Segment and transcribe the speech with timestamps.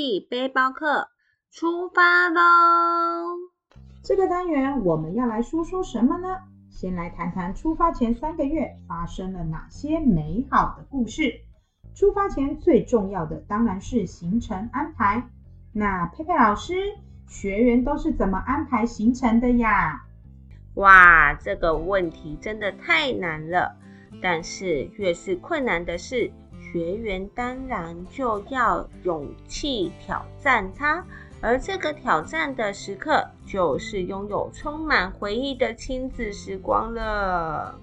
[0.00, 1.10] 记背包客
[1.50, 3.36] 出发喽！
[4.02, 6.38] 这个单元我们要来说说什么呢？
[6.70, 11.42] 先来谈谈出发前三个月发生了哪些美好的故事。
[11.94, 15.28] 出发前最重要的当然是行程安排。
[15.74, 16.94] 那佩佩老师，
[17.26, 20.00] 学员都是怎么安排行程的呀？
[20.76, 23.76] 哇，这个问题真的太难了。
[24.22, 26.32] 但是越是困难的事，
[26.72, 31.04] 学员当然就要勇气挑战它。
[31.42, 37.74] 而这个挑战的时刻，就是拥有充满回忆的亲子时光了。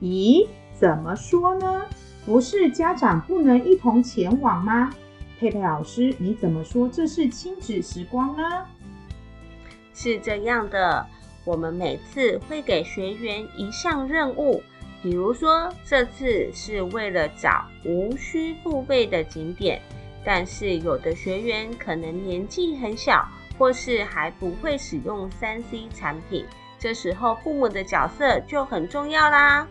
[0.00, 1.82] 咦，怎么说呢？
[2.24, 4.90] 不是家长不能一同前往吗？
[5.38, 8.64] 佩佩老师，你怎么说这是亲子时光呢？
[9.92, 11.06] 是这样的，
[11.44, 14.62] 我们每次会给学员一项任务，
[15.02, 19.80] 比如说这次是为了找无需付费的景点。
[20.22, 23.26] 但是有的学员可能年纪很小，
[23.58, 26.44] 或是还不会使用三 C 产品，
[26.78, 29.66] 这时候父母的角色就很重要啦。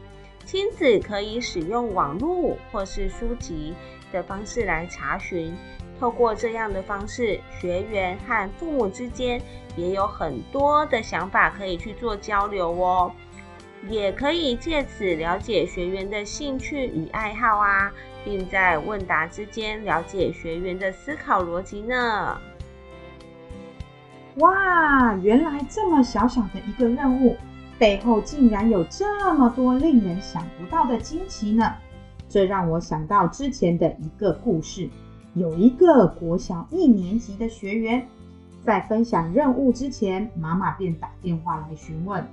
[0.45, 3.75] 亲子可以使用网络或是书籍
[4.11, 5.55] 的方式来查询，
[5.99, 9.39] 透过这样的方式，学员和父母之间
[9.75, 13.11] 也有很多的想法可以去做交流哦。
[13.87, 17.91] 也可以借此了解学员的兴趣与爱好啊，
[18.25, 22.37] 并在问答之间了解学员的思考逻辑呢。
[24.35, 27.35] 哇，原来这么小小的一个任务，
[27.77, 31.73] 背后竟然有这么多令人想不到的惊奇呢！
[32.27, 34.87] 这让我想到之前的一个故事，
[35.33, 38.07] 有一个国小一年级的学员，
[38.63, 42.23] 在分享任务之前，妈妈便打电话来询问。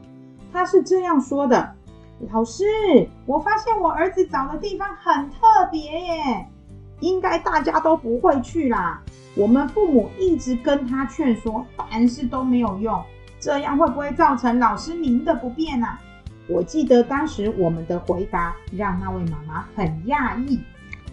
[0.57, 1.75] 他是这样说的
[2.33, 2.65] ：“老师，
[3.27, 6.49] 我发现我儿子找的地方很特别耶，
[7.01, 9.03] 应该大家都不会去啦。
[9.35, 13.05] 我们父母一直跟他劝说，但是都没有用。
[13.39, 16.01] 这样会不会造成老师您的不便啊？”
[16.49, 20.59] 我记得当时我们的回答让那位妈妈很讶异。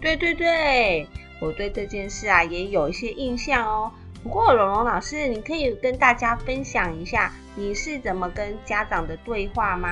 [0.00, 1.06] 对对对，
[1.38, 3.92] 我对这件事啊也有一些印象哦。
[4.24, 7.30] 不过蓉蓉老师，你可以跟大家分享一下。
[7.54, 9.90] 你是怎么跟家长的对话吗？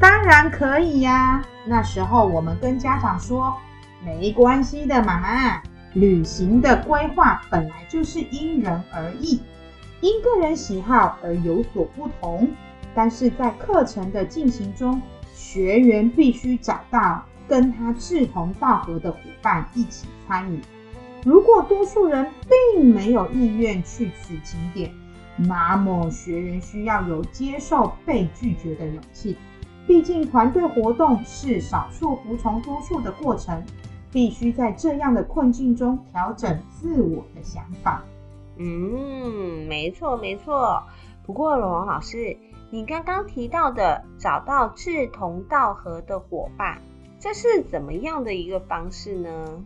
[0.00, 1.44] 当然可以呀。
[1.66, 3.54] 那时候我们跟家长说，
[4.02, 5.62] 没关系的，妈妈。
[5.92, 9.42] 旅行的规划本来就是因人而异，
[10.00, 12.48] 因个人喜好而有所不同。
[12.94, 15.02] 但是在课程的进行中，
[15.34, 20.58] 学员必须找到跟他志同道合的伙伴一起参与。
[21.24, 22.26] 如果多数人
[22.74, 24.92] 并没有意愿去此景点，
[25.36, 29.36] 那么，学员需要有接受被拒绝的勇气。
[29.86, 33.62] 毕竟，团队活动是少数服从多数的过程，
[34.10, 38.02] 必须在这样的困境中调整自我的想法。
[38.58, 40.82] 嗯，没错，没错。
[41.24, 42.36] 不过，龙王老师，
[42.70, 46.80] 你刚刚提到的找到志同道合的伙伴，
[47.18, 49.64] 这是怎么样的一个方式呢？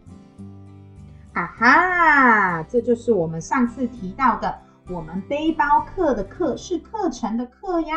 [1.37, 4.59] 啊哈，这就是我们上次提到的。
[4.89, 7.97] 我们背包客的课是课程的课呀，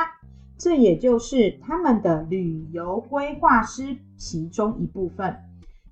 [0.57, 5.38] 这也就是他们的旅游规划师其中一部分。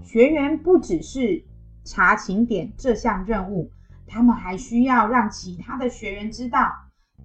[0.04, 1.42] 学员不只是
[1.86, 3.72] 查景点这项任务，
[4.06, 6.70] 他们还需要让其他的学员知道。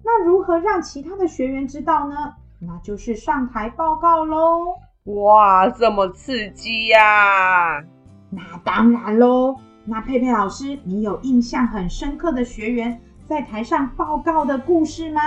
[0.05, 2.33] 那如何让其他的学员知道呢？
[2.59, 4.77] 那就是上台报告喽！
[5.03, 7.83] 哇，这么刺激呀！
[8.29, 9.57] 那当然喽。
[9.85, 13.01] 那佩佩老师，你有印象很深刻的学员？
[13.25, 15.21] 在台上报告的故事吗？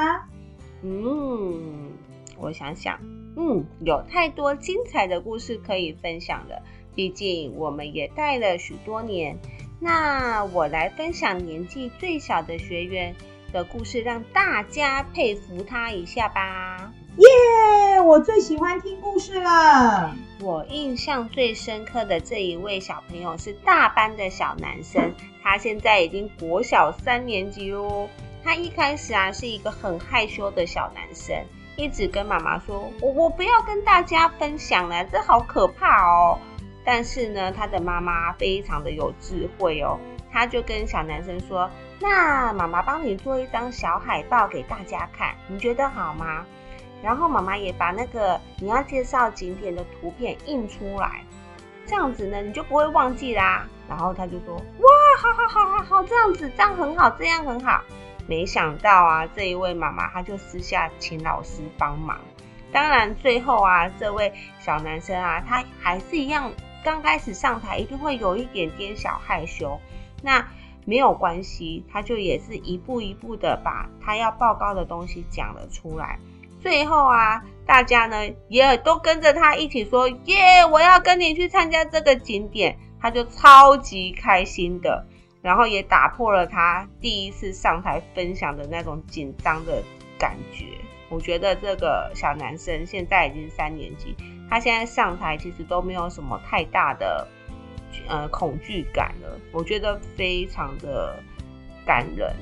[0.82, 1.90] 嗯，
[2.38, 2.98] 我想想，
[3.36, 6.62] 嗯，有太多精彩的故事可以分享了。
[6.94, 9.38] 毕竟我们也带了许多年。
[9.80, 13.14] 那我来分享年纪最小的学员
[13.56, 16.92] 的故事，让大家佩服他一下吧。
[17.16, 17.98] 耶！
[18.02, 20.14] 我最喜欢听故事了。
[20.42, 28.06] 我印象最深刻的这一位小朋友是大班的小男生，他现在已经国小三年级哦。
[28.44, 31.34] 他一开始啊是一个很害羞的小男生，
[31.78, 36.38] 一直跟妈妈说：“我我不要跟大家分享了，这好可怕哦。”
[36.84, 39.98] 但是呢，他的妈妈非常的有智慧哦，
[40.30, 41.70] 他就跟小男生说
[42.00, 46.44] ：“那妈妈帮你做一张小海报给大家看，你觉得好吗？”
[47.02, 51.22] 然后妈妈也把那个你要介绍景点的图片印出来，
[51.86, 53.66] 这样子呢你就不会忘记啦。
[53.88, 54.88] 然后他就说：“哇，
[55.18, 57.82] 好好好好好，这样子这样很好，这样很好。”
[58.26, 62.18] 没想到啊，这一位妈妈她就私下请老师帮忙。
[62.72, 66.50] 当然最后啊，这位小男生啊，他还是一样，
[66.82, 69.78] 刚开始上台一定会有一点点小害羞。
[70.22, 70.44] 那
[70.86, 76.18] 没有关系，他就也是一步一步的把他要报告的东西讲了出来。
[76.62, 85.06] 最后啊，大家呢也都跟着他一起说：“耶，我要跟你去参加这个景点。”他就超级开心的，
[85.42, 89.82] 然后也打破了他第一次上台分享的那种紧张的
[90.18, 90.64] 感觉。
[91.08, 94.16] 我觉得这个小男生现在已经三年级，
[94.50, 97.28] 他现在上台其实都没有什么太大的
[98.08, 99.38] 呃恐惧感了。
[99.52, 101.18] 我觉得非常的
[101.84, 102.32] 感人。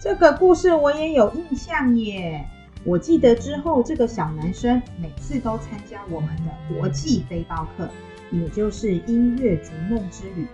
[0.00, 2.46] 这个故事我也有印象耶。
[2.84, 7.88] 我记得之后，这个小男生每次都参加我们的国际背包客，
[8.30, 10.46] 也就是音乐逐梦之旅，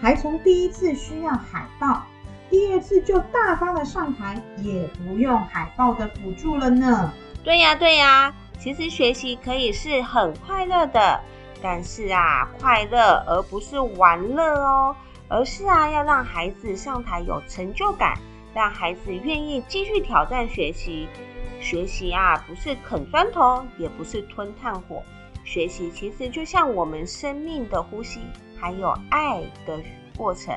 [0.00, 2.04] 还从第一次需要海报，
[2.48, 7.12] 第二次就大方的上台，也不用海报的辅助了呢。
[7.42, 11.20] 对呀，对呀，其实学习可以是很快乐的，
[11.62, 14.96] 但是啊，快乐而不是玩乐哦，
[15.28, 18.18] 而是啊，要让孩子上台有成就感，
[18.52, 21.06] 让孩子愿意继续挑战学习。
[21.60, 25.00] 学习啊，不是啃砖头，也不是吞炭火。
[25.44, 28.20] 学习其实就像我们生命的呼吸，
[28.58, 29.80] 还有爱的
[30.16, 30.52] 过程。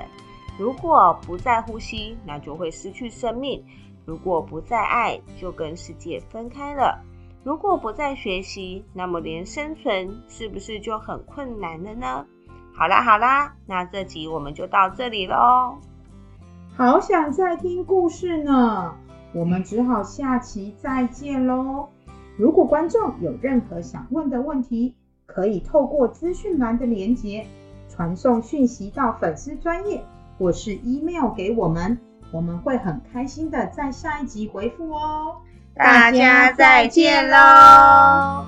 [0.57, 3.61] 如果不再呼吸，那就会失去生命；
[4.05, 6.99] 如果不再爱，就跟世界分开了。
[7.45, 12.25] 如果不再学习，那么连生存是不是就很困难了呢？
[12.73, 15.77] 好啦好啦，那这集我们就到这里喽。
[16.75, 18.95] 好想再听故事呢。
[19.31, 21.87] 我们只好下期再见喽！
[22.35, 24.95] 如果观众有任何想问的问题，
[25.27, 27.45] 可以透过资讯栏的连结
[27.87, 30.03] 传送讯息到粉丝专业，
[30.39, 31.95] 或是 email 给我们，
[32.31, 35.35] 我们会很开心的在下一集回复哦。
[35.75, 38.45] 大家再见喽！